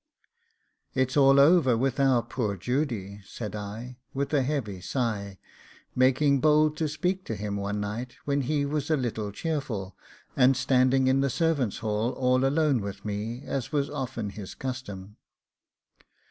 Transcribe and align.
'It's 0.95 1.15
all 1.15 1.39
over 1.39 1.77
with 1.77 1.99
our 1.99 2.23
poor 2.23 2.57
Judy!' 2.57 3.21
said 3.23 3.55
I, 3.55 3.97
with 4.15 4.33
a 4.33 4.41
heavy 4.41 4.81
sigh, 4.81 5.37
making 5.93 6.39
bold 6.39 6.75
to 6.77 6.87
speak 6.87 7.23
to 7.25 7.35
him 7.35 7.55
one 7.55 7.79
night 7.79 8.15
when 8.25 8.41
he 8.41 8.65
was 8.65 8.89
a 8.89 8.97
little 8.97 9.31
cheerful, 9.31 9.95
and 10.35 10.57
standing 10.57 11.05
in 11.05 11.21
the 11.21 11.29
servants' 11.29 11.77
hall 11.85 12.13
all 12.13 12.43
alone 12.43 12.81
with 12.81 13.05
me 13.05 13.43
as 13.45 13.71
was 13.71 13.91
often 13.91 14.31
his 14.31 14.55
custom. 14.55 15.17